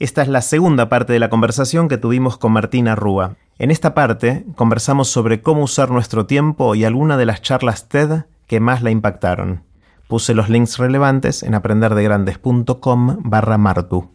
[0.00, 3.36] Esta es la segunda parte de la conversación que tuvimos con Martina Rúa.
[3.60, 8.24] En esta parte conversamos sobre cómo usar nuestro tiempo y algunas de las charlas TED
[8.48, 9.62] que más la impactaron.
[10.08, 14.10] Puse los links relevantes en aprenderdegrandes.com barra Martu.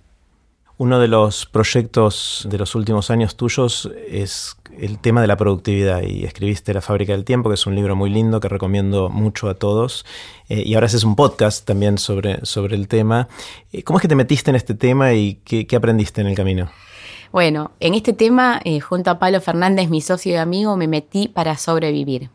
[0.77, 6.01] Uno de los proyectos de los últimos años tuyos es el tema de la productividad
[6.01, 9.49] y escribiste La fábrica del tiempo, que es un libro muy lindo que recomiendo mucho
[9.49, 10.05] a todos.
[10.47, 13.27] Eh, y ahora haces un podcast también sobre, sobre el tema.
[13.71, 16.69] Eh, ¿Cómo es que te metiste en este tema y qué, aprendiste en el camino?
[17.31, 21.27] Bueno, en este tema, eh, junto a Pablo Fernández, mi socio y amigo, me metí
[21.27, 22.29] para sobrevivir.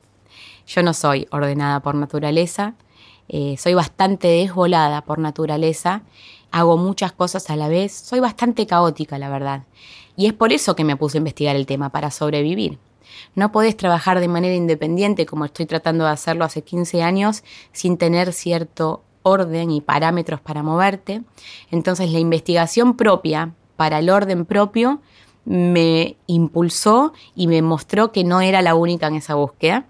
[0.66, 2.74] Yo no soy ordenada por naturaleza,
[3.56, 6.02] soy bastante desvolada por naturaleza
[6.54, 9.64] hago muchas cosas a la vez, soy bastante caótica, la verdad.
[10.16, 12.78] Y es por eso que me puse a investigar el tema, para sobrevivir.
[13.34, 17.96] No podés trabajar de manera independiente como estoy tratando de hacerlo hace 15 años sin
[17.96, 21.22] tener cierto orden y parámetros para moverte.
[21.70, 25.00] Entonces la investigación propia para el orden propio
[25.44, 29.86] me impulsó y me mostró que no era la única en esa búsqueda.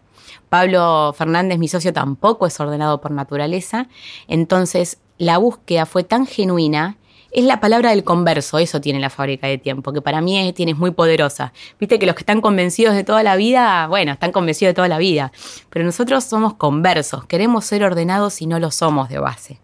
[0.48, 3.88] Pablo Fernández, mi socio, tampoco es ordenado por naturaleza.
[4.28, 6.96] Entonces la búsqueda fue tan genuina,
[7.34, 10.76] es la palabra del converso, eso tiene la fábrica de tiempo, que para mí es,
[10.76, 11.52] muy poderosa.
[11.80, 14.88] Viste que los que están convencidos de toda la vida, bueno, están convencidos de toda
[14.88, 15.32] la vida,
[15.68, 19.60] pero nosotros somos conversos, queremos ser ordenados y no lo somos de base.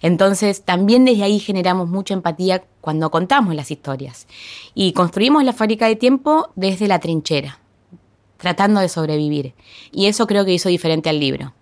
[0.00, 4.26] Entonces, también desde ahí generamos mucha empatía cuando contamos las historias.
[4.74, 7.60] Y construimos la fábrica de tiempo desde la trinchera,
[8.38, 9.54] tratando de sobrevivir.
[9.92, 11.52] Y eso creo que hizo diferente al libro.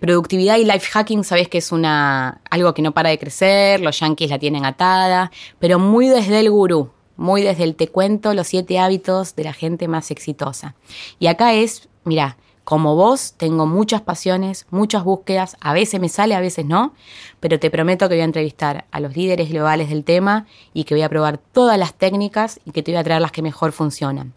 [0.00, 4.00] Productividad y life hacking, sabes que es una, algo que no para de crecer, los
[4.00, 8.46] yankees la tienen atada, pero muy desde el gurú, muy desde el te cuento los
[8.46, 10.74] siete hábitos de la gente más exitosa.
[11.18, 16.34] Y acá es, mira, como vos tengo muchas pasiones, muchas búsquedas, a veces me sale,
[16.34, 16.94] a veces no,
[17.40, 20.94] pero te prometo que voy a entrevistar a los líderes globales del tema y que
[20.94, 23.72] voy a probar todas las técnicas y que te voy a traer las que mejor
[23.72, 24.34] funcionan.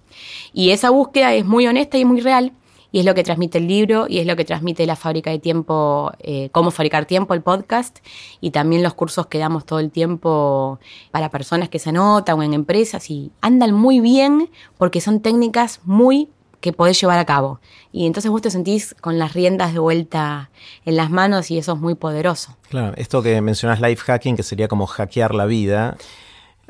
[0.52, 2.54] Y esa búsqueda es muy honesta y muy real
[2.94, 5.39] y es lo que transmite el libro y es lo que transmite la fábrica de
[5.39, 7.99] tiempo, eh, cómo fabricar tiempo, el podcast,
[8.39, 10.80] y también los cursos que damos todo el tiempo
[11.11, 15.81] para personas que se anotan o en empresas y andan muy bien porque son técnicas
[15.83, 16.30] muy
[16.61, 17.59] que podés llevar a cabo.
[17.92, 20.52] Y entonces vos te sentís con las riendas de vuelta
[20.86, 22.55] en las manos y eso es muy poderoso.
[22.70, 25.98] Claro, esto que mencionas life hacking, que sería como hackear la vida,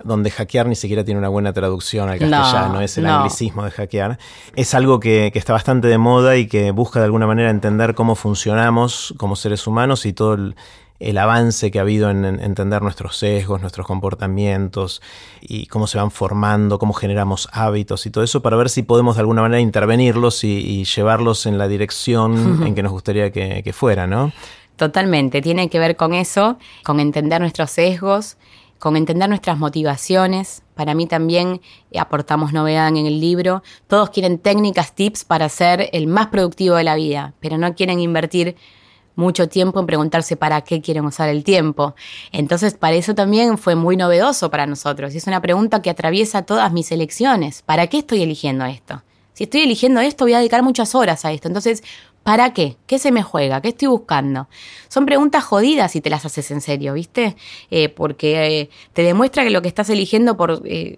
[0.04, 4.18] donde hackear ni siquiera tiene una buena traducción al castellano, es el anglicismo de hackear.
[4.56, 8.16] Es algo que, está bastante de moda y que busca de alguna manera entender cómo
[8.16, 10.56] funcionamos como seres humanos y todo el,
[11.18, 15.02] avance que ha habido en, entender nuestros sesgos, nuestros comportamientos
[15.42, 19.16] y cómo se van formando, cómo generamos hábitos y todo eso para ver si podemos
[19.18, 23.74] de alguna manera intervenirlos y, llevarlos en la dirección en que nos gustaría que, que
[23.74, 24.32] fuera, ¿no?
[24.76, 28.38] Totalmente, tiene que ver con eso, con entender nuestros sesgos,
[28.84, 30.62] con entender nuestras motivaciones.
[30.76, 31.62] Para mí también
[31.98, 33.64] aportamos novedad en el libro.
[33.88, 38.02] Todos quieren técnicas, tips para ser el más productivo de la vida, pero no quieren
[38.02, 38.58] invertir
[39.16, 41.96] mucho tiempo en preguntarse para qué quieren usar el tiempo.
[42.34, 45.16] Entonces, para eso también fue muy novedoso para nosotros.
[45.16, 47.62] Es una pregunta que atraviesa todas mis elecciones.
[47.62, 49.02] ¿Para qué estoy eligiendo esto?
[49.32, 51.48] Si estoy eligiendo esto, voy a dedicar muchas horas a esto.
[51.48, 51.84] Entonces,
[52.24, 52.78] ¿Para qué?
[52.88, 53.62] ¿Qué se me juega?
[53.62, 54.48] ¿Qué estoy buscando?
[54.88, 57.36] Son preguntas jodidas si te las haces en serio, ¿viste?
[57.70, 60.62] Eh, porque eh, te demuestra que lo que estás eligiendo por...
[60.66, 60.98] Eh,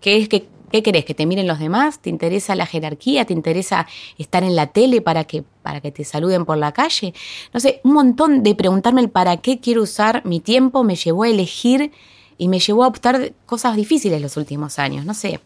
[0.00, 1.04] ¿Qué es que ¿Qué querés?
[1.04, 1.98] ¿Que te miren los demás?
[1.98, 3.24] ¿Te interesa la jerarquía?
[3.24, 3.88] ¿Te interesa
[4.18, 7.12] estar en la tele para que, para que te saluden por la calle?
[7.52, 11.24] No sé, un montón de preguntarme el para qué quiero usar mi tiempo me llevó
[11.24, 11.90] a elegir
[12.38, 15.04] y me llevó a optar cosas difíciles los últimos años.
[15.04, 15.40] No sé,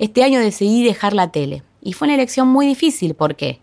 [0.00, 3.14] este año decidí dejar la tele y fue una elección muy difícil.
[3.14, 3.60] ¿Por qué?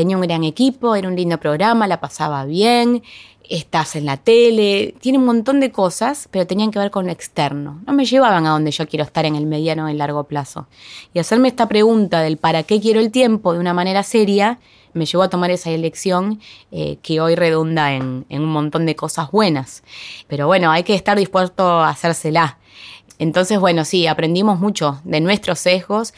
[0.00, 3.02] Tenía un gran equipo, era un lindo programa, la pasaba bien,
[3.50, 7.12] estás en la tele, tiene un montón de cosas, pero tenían que ver con lo
[7.12, 7.82] externo.
[7.86, 10.68] No me llevaban a donde yo quiero estar en el mediano o en largo plazo.
[11.12, 14.58] Y hacerme esta pregunta del para qué quiero el tiempo de una manera seria
[14.94, 16.40] me llevó a tomar esa elección
[16.72, 19.82] eh, que hoy redunda en, en, un montón de cosas buenas.
[20.28, 22.56] Pero bueno, hay que estar dispuesto a hacérsela.
[23.18, 26.14] Entonces, bueno, sí, aprendimos mucho de nuestros sesgos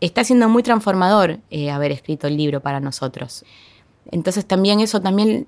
[0.00, 3.44] está siendo muy transformador eh, haber escrito el libro para nosotros.
[4.10, 5.46] Entonces también eso también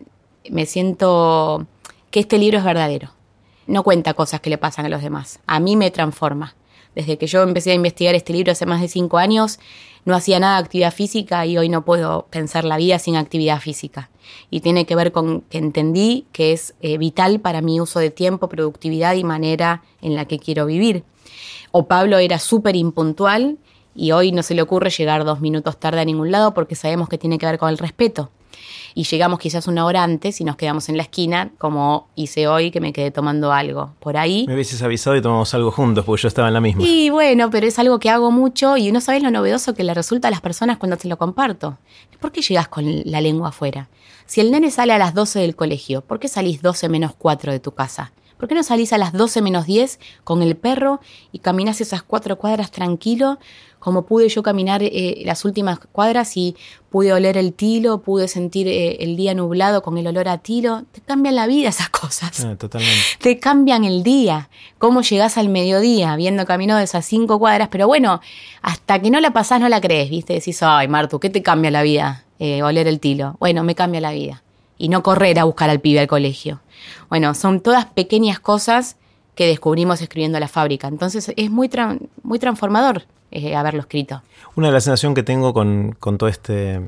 [0.50, 1.66] me siento
[2.10, 3.10] que este libro es verdadero.
[3.66, 5.40] No cuenta cosas que le pasan a los demás.
[5.46, 6.54] A mí me transforma.
[6.94, 9.58] Desde que yo empecé a investigar este libro hace más de cinco años,
[10.04, 13.60] no hacía nada de actividad física y hoy no puedo pensar la vida sin actividad
[13.60, 14.10] física.
[14.50, 18.10] Y tiene que ver con que entendí que es eh, vital para mi uso de
[18.10, 21.04] tiempo, productividad y manera en la que quiero vivir.
[21.70, 23.56] O Pablo era súper impuntual
[23.94, 27.08] y hoy no se le ocurre llegar dos minutos tarde a ningún lado porque sabemos
[27.08, 28.30] que tiene que ver con el respeto.
[28.94, 32.70] y llegamos quizás una hora antes y nos quedamos en la esquina, como hice hoy
[32.70, 33.94] que me quedé tomando algo.
[34.00, 34.44] Por ahí.
[34.46, 36.82] Me hubieses avisado y tomamos algo juntos, porque yo estaba en la misma.
[36.84, 39.94] Y bueno, pero es algo que hago mucho y no sabes lo novedoso que le
[39.94, 41.78] resulta a las personas cuando te lo comparto.
[42.20, 43.88] ¿Por qué llegas con la lengua afuera?
[44.26, 47.50] Si el nene sale a las 12 del colegio, ¿por qué salís 12 menos 4
[47.50, 48.12] de tu casa?
[48.38, 51.00] ¿Por qué no salís a las 12 menos 10 con el perro
[51.30, 53.38] y caminás esas cuatro cuadras tranquilo,
[53.82, 56.54] como pude yo caminar eh, las últimas cuadras y
[56.88, 60.84] pude oler el tilo, pude sentir eh, el día nublado con el olor a tilo?
[60.92, 62.44] Te cambian la vida esas cosas.
[62.44, 62.96] Ah, totalmente.
[63.20, 64.50] Te cambian el día.
[64.78, 68.20] Cómo llegás al mediodía viendo camino de esas cinco cuadras, pero bueno,
[68.60, 70.34] hasta que no la pasás no la crees, ¿viste?
[70.34, 72.24] Decís, ay, Martu, ¿qué te cambia la vida?
[72.38, 73.34] Eh, oler el tilo.
[73.40, 74.44] Bueno, me cambia la vida.
[74.78, 76.60] Y no correr a buscar al pibe al colegio.
[77.08, 78.94] Bueno, son todas pequeñas cosas
[79.34, 80.86] que descubrimos escribiendo la fábrica.
[80.86, 81.68] Entonces es muy,
[82.22, 84.22] muy transformador eh, haberlo escrito.
[84.56, 86.80] Una de las sensaciones que tengo con, todo este,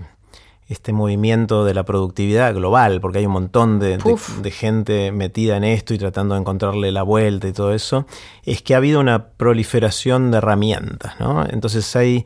[0.69, 3.99] este movimiento de la productividad global, porque hay un montón de,
[4.53, 8.07] gente metida en esto y tratando de encontrarle la vuelta y todo eso,
[8.45, 11.47] es que ha habido una proliferación de herramientas, ¿no?
[11.49, 12.25] Entonces hay...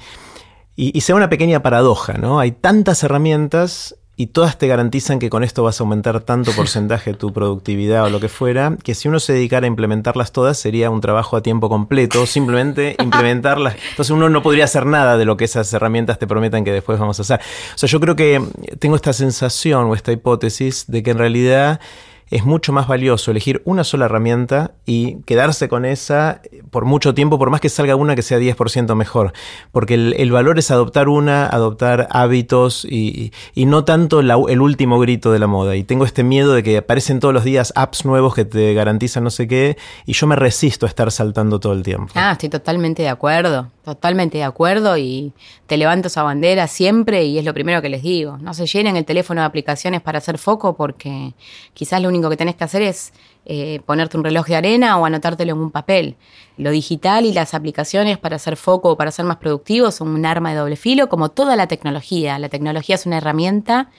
[0.75, 2.39] Y, y sea una pequeña paradoja, ¿no?
[2.39, 7.15] Hay tantas herramientas y todas te garantizan que con esto vas a aumentar tanto porcentaje
[7.15, 10.91] tu productividad o lo que fuera, que si uno se dedicara a implementarlas todas sería
[10.91, 13.77] un trabajo a tiempo completo, simplemente implementarlas.
[13.91, 16.99] Entonces uno no podría hacer nada de lo que esas herramientas te prometan que después
[16.99, 17.39] vamos a hacer.
[17.77, 18.43] O sea, yo creo que
[18.81, 21.81] tengo esta sensación o esta hipótesis de que en realidad
[22.31, 27.39] es mucho más valioso elegir una sola herramienta y quedarse con esa por mucho tiempo,
[27.39, 29.33] por más que salga una que sea 10% mejor.
[29.73, 35.39] Porque el, valor es adoptar una, adoptar hábitos y, no tanto el último grito de
[35.39, 35.77] la moda.
[35.77, 39.25] Y tengo este miedo de que aparecen todos los días apps nuevos que te garantizan
[39.25, 39.77] no sé qué
[40.07, 42.13] y yo me resisto a estar saltando todo el tiempo.
[42.15, 43.71] Ah, estoy totalmente de acuerdo.
[43.85, 45.33] Totalmente de acuerdo y
[45.67, 48.37] te levanto esa bandera siempre y es lo primero que les digo.
[48.39, 51.33] No se llenen el teléfono de aplicaciones para hacer foco porque
[51.73, 53.13] quizás lo único que tenés que hacer es
[53.45, 56.17] eh, ponerte un reloj de arena o anotártelo en un papel.
[56.57, 60.27] Lo digital y las aplicaciones para hacer foco o para ser más productivos son un
[60.27, 62.39] arma de doble filo como toda la tecnología.
[62.39, 63.91] La tecnología es una herramienta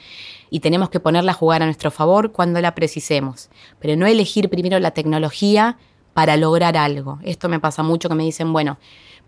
[0.49, 3.49] y tenemos que ponerla a jugar a nuestro favor cuando la precisemos.
[3.79, 5.77] Pero no elegir primero la tecnología
[6.13, 7.19] para lograr algo.
[7.23, 8.77] Esto me pasa mucho que me dicen, bueno,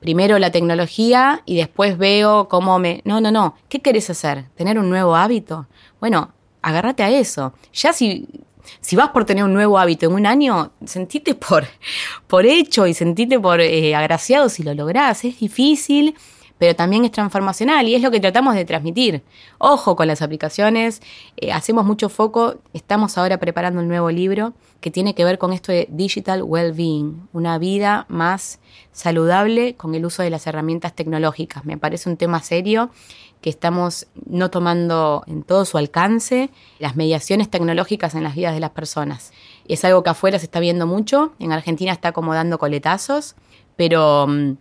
[0.01, 3.01] primero la tecnología y después veo cómo me...
[3.05, 3.55] No, no, no.
[3.69, 4.49] ¿Qué querés hacer?
[4.55, 5.67] ¿Tener un nuevo hábito?
[5.99, 7.53] Bueno, agárrate a eso.
[7.73, 8.27] Ya si,
[8.79, 11.65] si vas por tener un nuevo hábito en un año, sentite por,
[12.27, 15.23] por hecho y sentite por eh, agraciado si lo lográs.
[15.25, 16.15] Es difícil,
[16.61, 19.23] pero también es transformacional y es lo que tratamos de transmitir.
[19.57, 21.01] Ojo con las aplicaciones,
[21.37, 25.53] eh, hacemos mucho foco, estamos ahora preparando un nuevo libro que tiene que ver con
[25.53, 28.59] esto de digital well-being, una vida más
[28.91, 31.65] saludable con el uso de las herramientas tecnológicas.
[31.65, 32.91] Me parece un tema serio
[33.41, 38.59] que estamos no tomando en todo su alcance las mediaciones tecnológicas en las vidas de
[38.59, 39.33] las personas.
[39.67, 43.35] Es algo que afuera se está viendo mucho, en Argentina está como dando coletazos,
[43.77, 44.57] pero mm,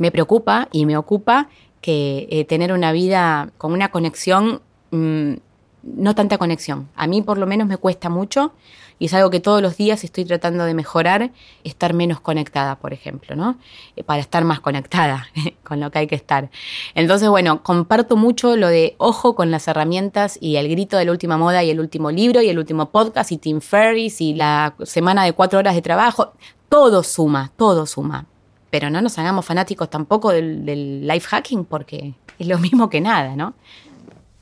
[0.00, 1.48] me preocupa y me ocupa
[1.82, 5.34] que eh, tener una vida con una conexión, mm,
[5.82, 6.88] no tanta conexión.
[6.96, 8.52] A mí por lo menos me cuesta mucho
[8.98, 11.32] y es algo que todos los días estoy tratando de mejorar,
[11.64, 13.58] estar menos conectada, por ejemplo, ¿no?
[13.94, 15.26] Eh, para estar más conectada
[15.64, 16.50] con lo que hay que estar.
[16.94, 21.12] Entonces, bueno, comparto mucho lo de ojo con las herramientas y el grito de la
[21.12, 24.74] última moda y el último libro y el último podcast y Tim Ferriss y la
[24.82, 26.32] semana de cuatro horas de trabajo.
[26.70, 28.26] Todo suma, todo suma
[28.70, 33.36] pero no nos hagamos fanáticos tampoco del, life hacking porque es lo mismo que nada,
[33.36, 33.54] ¿no?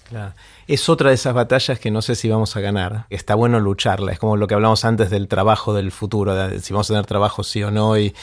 [0.08, 0.32] Claro.
[0.66, 3.06] Es otra de esas batallas que no sé si vamos a ganar.
[3.10, 4.12] Está bueno lucharla.
[4.12, 7.42] Es como lo que hablamos antes del trabajo del futuro, si vamos a tener trabajo
[7.42, 8.14] sí o no y,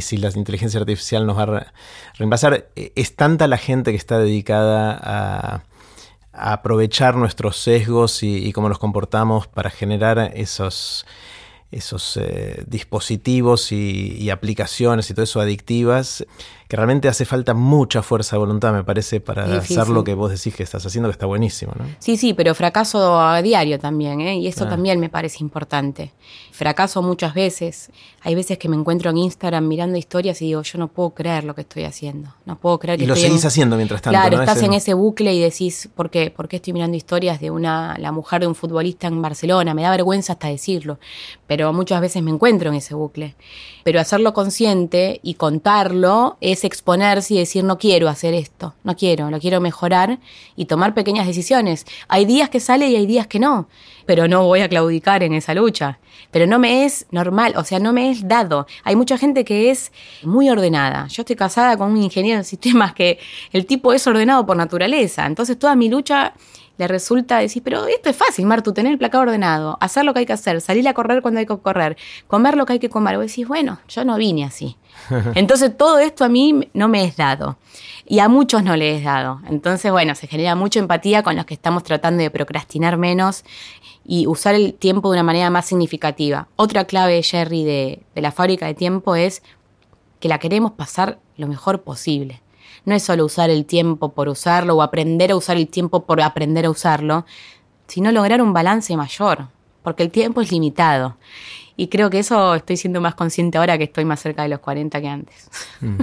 [0.00, 1.72] si la inteligencia artificial nos va a
[2.14, 2.68] reemplazar.
[2.76, 5.62] E, es tanta la gente que está dedicada a,
[6.32, 11.04] aprovechar nuestros sesgos y, y cómo nos comportamos para generar esos
[11.72, 16.24] esos eh, dispositivos y, aplicaciones y todo eso adictivas,
[16.68, 20.30] que realmente hace falta mucha fuerza de voluntad, me parece, para hacer lo que vos
[20.30, 21.72] decís que estás haciendo, que está buenísimo.
[21.76, 21.84] ¿no?
[21.98, 24.36] Sí, sí, pero fracaso a diario también, ¿eh?
[24.36, 26.12] y eso también me parece importante.
[26.50, 27.90] Fracaso muchas veces.
[28.20, 31.44] Hay veces que me encuentro en Instagram mirando historias y digo, yo no puedo creer
[31.44, 32.34] lo que estoy haciendo.
[32.44, 34.18] No puedo creer que Y lo seguís haciendo mientras tanto.
[34.18, 36.30] Claro, estás en ese bucle y decís, ¿por qué?
[36.30, 39.74] ¿Por qué estoy mirando historias de una, la mujer de un futbolista en Barcelona?
[39.74, 40.98] Me da vergüenza hasta decirlo.
[41.46, 43.34] Pero muchas veces me encuentro en ese bucle.
[43.84, 49.30] Pero hacerlo consciente y contarlo es exponerse y decir, no quiero hacer esto, no quiero,
[49.30, 50.18] lo quiero mejorar
[50.56, 51.84] y tomar pequeñas decisiones.
[52.08, 53.68] Hay días que sale y hay días que no,
[54.06, 55.98] pero no voy a claudicar en esa lucha.
[56.30, 58.66] Pero no me es normal, o sea, no me es dado.
[58.84, 59.92] Hay mucha gente que es
[60.22, 61.06] muy ordenada.
[61.08, 63.18] Yo estoy casada con un ingeniero en sistemas que
[63.52, 65.26] el tipo es ordenado por naturaleza.
[65.26, 66.32] Entonces toda mi lucha
[66.78, 70.20] le resulta decir, pero esto es fácil, Martu, tener el placado ordenado, hacer lo que
[70.20, 72.88] hay que hacer, salir a correr cuando hay que correr, comer lo que hay que
[72.88, 73.16] comer.
[73.16, 74.76] Vos decís, bueno, yo no vine así.
[75.34, 77.58] Entonces todo esto a mí no me es dado
[78.06, 79.40] y a muchos no le es dado.
[79.48, 83.44] Entonces, bueno, se genera mucha empatía con los que estamos tratando de procrastinar menos
[84.04, 86.48] y usar el tiempo de una manera más significativa.
[86.56, 89.42] Otra clave, Jerry, de, de la fábrica de tiempo es
[90.20, 92.42] que la queremos pasar lo mejor posible.
[92.84, 96.20] No es solo usar el tiempo por usarlo o aprender a usar el tiempo por
[96.20, 97.24] aprender a usarlo,
[97.86, 99.48] sino lograr un balance mayor,
[99.82, 101.16] porque el tiempo es limitado.
[101.76, 104.60] Y creo que eso estoy siendo más consciente ahora que estoy más cerca de los
[104.60, 105.48] 40 que antes.
[105.80, 105.96] Mm.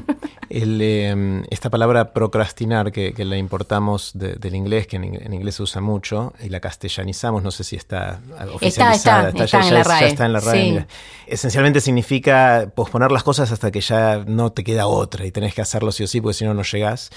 [0.52, 6.34] Em, esta palabra procrastinar, que, la importamos del inglés, que en, inglés se usa mucho,
[6.42, 8.20] y la castellanizamos, no sé si está
[8.54, 9.30] oficializada.
[9.30, 10.08] Está, está, está, en la RAE.
[10.08, 10.88] está en la RAE.
[11.28, 15.62] Esencialmente significa posponer las cosas hasta que ya no te queda otra y tenés que
[15.62, 17.12] hacerlo sí o sí, porque si no, no llegás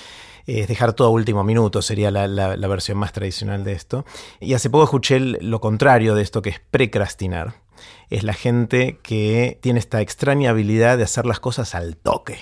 [0.47, 4.05] es dejar todo a último minuto, sería la, la, versión más tradicional de esto.
[4.41, 7.63] Y hace poco escuché lo contrario de esto, que es precrastinar
[8.11, 12.39] es la gente que tiene esta extraña habilidad de hacer las cosas al toque.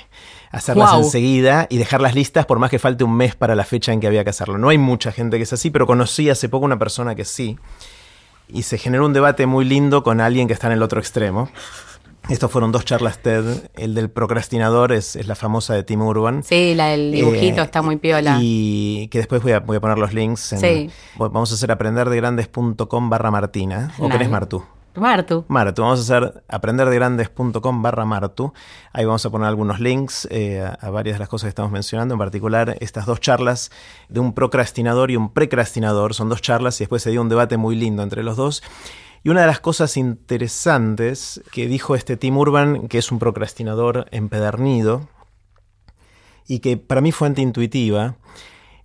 [0.51, 4.01] Hacerlas enseguida y dejarlas listas por más que falte un mes para la fecha en
[4.01, 4.59] que había que hacerlo.
[4.59, 7.57] No hay mucha gente que es así, pero conocí hace poco una persona que sí.
[8.49, 11.49] Y se generó un debate muy lindo con alguien que está en el otro extremo.
[12.31, 13.69] Estos fueron dos charlas TED.
[13.75, 16.45] El del procrastinador es, la famosa de Tim Urban.
[16.45, 18.39] Sí, la del dibujito eh, está muy piola.
[18.41, 20.55] Y que después voy a, voy a poner los links.
[20.57, 20.89] sí.
[21.17, 23.93] Vamos a hacer aprenderdegrandes.com barra Martina.
[23.99, 24.65] ¿O querés Martu?
[24.95, 25.45] Martu.
[25.49, 25.83] Martu.
[25.83, 28.53] Vamos a hacer aprenderdegrandes.com barra Martu.
[28.93, 32.15] Ahí vamos a poner algunos links eh, a, varias de las cosas que estamos mencionando,
[32.15, 33.71] en particular estas dos charlas
[34.09, 36.15] de un procrastinador y un precrastinador.
[36.15, 38.63] Son dos charlas y después se dio un debate muy lindo entre los dos.
[39.23, 44.07] Y una de las cosas interesantes que dijo este Tim Urban, que es un procrastinador
[44.13, 45.09] empedernido,
[46.47, 48.17] y que para mí fue antiintuitiva,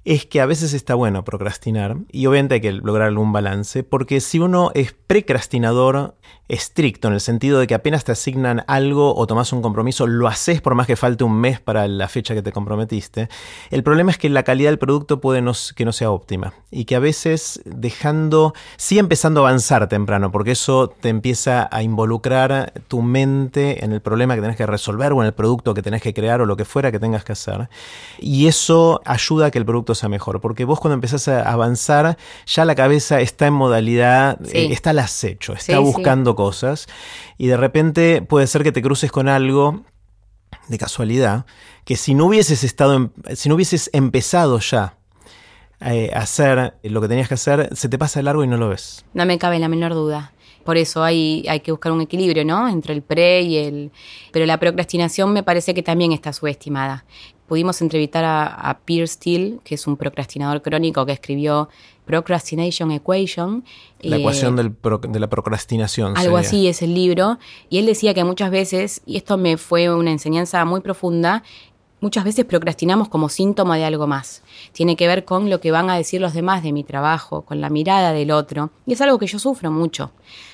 [0.05, 4.21] es que a veces está bueno procrastinar y obviamente hay que lograr algún balance, porque
[4.21, 6.15] si uno es precrastinador
[6.47, 10.27] estricto, en el sentido de que apenas te asignan algo o tomas un compromiso, lo
[10.27, 13.29] haces por más que falte un mes para la fecha que te comprometiste,
[13.71, 15.43] el problema es que la calidad del producto puede
[15.75, 20.51] que no sea óptima y que a veces dejando, sí empezando a avanzar temprano, porque
[20.51, 25.21] eso te empieza a involucrar tu mente en el problema que tenés que resolver o
[25.21, 27.69] en el producto que tenés que crear o lo que fuera que tengas que hacer.
[28.19, 32.65] Y eso ayuda a que el producto mejor, porque vos cuando empezás a avanzar, ya
[32.65, 36.87] la cabeza está en modalidad, eh, está al acecho, está buscando cosas,
[37.37, 39.83] y de repente puede ser que te cruces con algo
[40.67, 41.45] de casualidad,
[41.83, 44.97] que si no hubieses estado, si no hubieses empezado ya
[45.81, 48.57] eh, a hacer lo que tenías que hacer, se te pasa de largo y no
[48.57, 49.05] lo ves.
[49.13, 50.31] No me cabe la menor duda.
[50.63, 52.67] Por eso hay, hay que buscar un equilibrio, ¿no?
[52.67, 53.91] Entre el pre y el...
[54.31, 57.05] Pero la procrastinación me parece que también está subestimada.
[57.47, 61.69] Pudimos entrevistar a, a Pierre Steele, que es un procrastinador crónico que escribió
[62.05, 63.63] Procrastination Equation.
[63.99, 64.71] La ecuación eh,
[65.09, 66.17] de la procrastinación.
[66.17, 67.39] Algo así es el libro.
[67.69, 71.43] Y él decía que muchas veces, y esto me fue una enseñanza muy profunda,
[72.05, 74.43] muchas veces procrastinamos como síntoma de algo más.
[74.74, 77.62] Tiene que ver con lo que van a decir los demás de mi trabajo, con
[77.62, 78.69] la mirada del otro.
[78.85, 80.12] Y es algo que yo sufro mucho.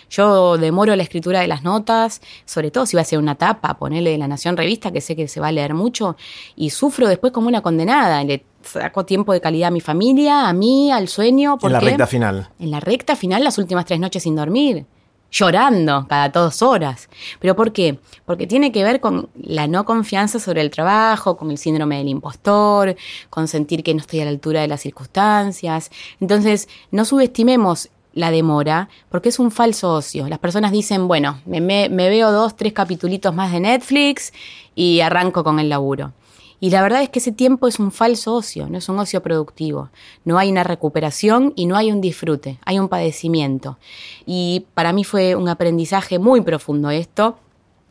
[0.09, 3.73] Yo demoro la escritura de las notas, sobre todo si va a ser una tapa,
[3.73, 6.15] ponerle La Nación Revista, que sé que se va a leer mucho,
[6.55, 8.23] y sufro después como una condenada.
[8.23, 11.57] Le saco tiempo de calidad a mi familia, a mí, al sueño.
[11.61, 12.49] en la recta final.
[12.59, 14.85] En la recta final, las últimas tres noches sin dormir
[15.31, 17.09] llorando cada dos horas.
[17.39, 17.99] ¿Pero por qué?
[18.25, 22.09] Porque tiene que ver con la no confianza sobre el trabajo, con el síndrome del
[22.09, 22.95] impostor,
[23.29, 25.89] con sentir que no estoy a la altura de las circunstancias.
[26.19, 30.27] Entonces, no subestimemos la demora, porque es un falso ocio.
[30.27, 34.33] Las personas dicen, bueno, me, veo dos, tres capitulitos más de Netflix
[34.75, 36.13] y arranco con el laburo.
[36.61, 39.23] Y la verdad es que ese tiempo es un falso ocio, no es un ocio
[39.23, 39.89] productivo.
[40.23, 43.79] No hay una recuperación y no hay un disfrute, hay un padecimiento.
[44.27, 47.39] Y para mí fue un aprendizaje muy profundo esto,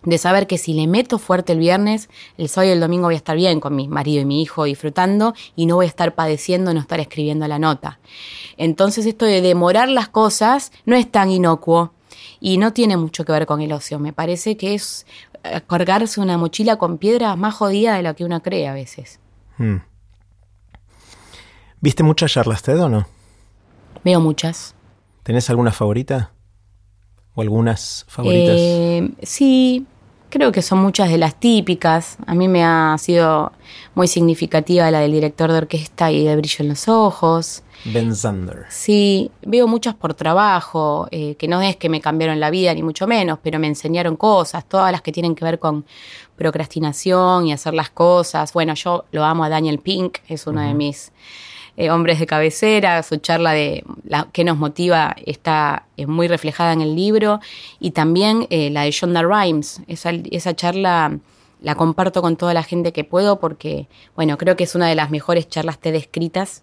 [0.05, 2.09] de saber que si le meto fuerte el viernes,
[2.39, 4.65] el sábado y el domingo voy a estar bien con mi marido y mi hijo
[4.65, 7.99] disfrutando y no voy a estar padeciendo no estar escribiendo la nota.
[8.57, 11.93] Entonces esto de demorar las cosas no es tan inocuo
[12.41, 13.99] y no tiene mucho que ver con el ocio.
[13.99, 15.07] Me parece que es
[15.67, 19.21] cargarse una mochila con piedras más jodida de lo que uno cree a veces.
[19.59, 19.79] Hmm.
[21.81, 23.07] ¿Viste muchas charlas TED o no?
[24.05, 24.75] Veo muchas.
[25.23, 26.33] ¿Tenés alguna favorita?
[27.35, 28.57] ¿O algunas favoritas?
[28.59, 29.87] Eh, sí,
[30.31, 32.17] creo que son muchas de las típicas.
[32.27, 33.53] A mí me ha sido
[33.95, 37.63] muy significativa la del director de orquesta y de Brillo en los Ojos.
[37.85, 38.67] Ben Zander.
[38.69, 42.83] Sí, veo muchas por trabajo, eh, que no es que me cambiaron la vida, ni
[42.83, 45.87] mucho menos, pero me enseñaron cosas, todas las que tienen que ver con
[46.37, 48.53] procrastinación y hacer las cosas.
[48.53, 51.11] Bueno, yo lo amo a Daniel Pink, es uno de mis
[51.81, 56.83] eh, Hombres de Cabecera, su charla de la, qué nos motiva está muy reflejada en
[56.83, 57.41] el libro,
[57.79, 61.19] y también eh, la de Shonda Rhimes, esa, esa charla
[61.63, 64.95] la comparto con toda la gente que puedo porque, bueno, creo que es una de
[64.95, 66.63] las mejores charlas TED escritas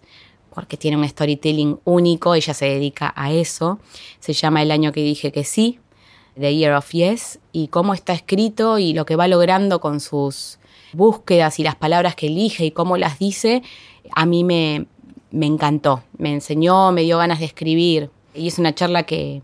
[0.54, 3.78] porque tiene un storytelling único, ella se dedica a eso,
[4.20, 5.80] se llama El año que dije que sí,
[6.38, 10.58] The Year of Yes, y cómo está escrito y lo que va logrando con sus
[10.92, 13.62] búsquedas y las palabras que elige y cómo las dice,
[14.14, 14.86] a mí me,
[15.30, 19.42] me encantó, me enseñó, me dio ganas de escribir, y es una charla que,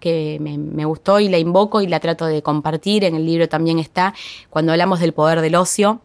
[0.00, 3.04] que me, gustó y la invoco y la trato de compartir.
[3.04, 4.14] En el libro también está,
[4.48, 6.00] cuando hablamos del poder del ocio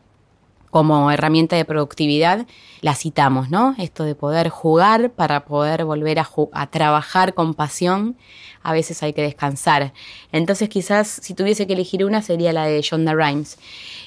[0.70, 2.46] como herramienta de productividad,
[2.82, 3.76] la citamos, ¿no?
[3.78, 8.18] Esto de poder jugar para poder volver a, trabajar con pasión,
[8.62, 9.94] a veces hay que descansar.
[10.34, 13.58] Entonces quizás si tuviese que elegir una sería la de Shonda Rhimes.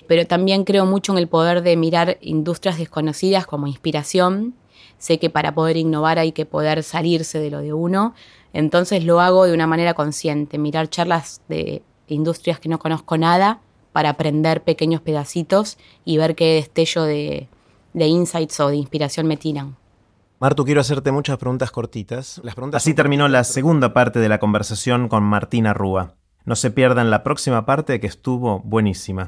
[0.07, 4.55] Pero también creo mucho en el poder de mirar industrias desconocidas como inspiración.
[4.99, 8.15] Sé que para poder innovar hay que poder salirse de lo de uno,
[8.53, 13.61] entonces lo hago de una manera consciente, mirar charlas de industrias que no conozco nada
[13.93, 17.49] para aprender pequeños pedacitos y ver qué destello de,
[17.95, 19.77] insights o de inspiración me tiran.
[20.41, 22.41] Martu, quiero hacerte muchas preguntas cortitas.
[22.45, 26.15] Las preguntas Así terminó la segunda parte de la conversación con Martina Rúa.
[26.45, 29.27] No se pierdan la próxima parte que estuvo buenísima.